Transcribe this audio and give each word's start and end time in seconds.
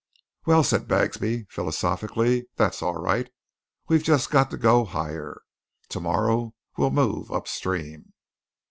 "Well," 0.47 0.63
said 0.63 0.87
Bagsby 0.87 1.45
philosophically, 1.47 2.47
"that's 2.55 2.81
all 2.81 2.95
right. 2.99 3.29
We've 3.87 4.01
just 4.01 4.31
got 4.31 4.49
to 4.49 4.57
go 4.57 4.83
higher. 4.83 5.43
To 5.89 5.99
morrow 5.99 6.55
we'll 6.75 6.89
move 6.89 7.31
upstream." 7.31 8.11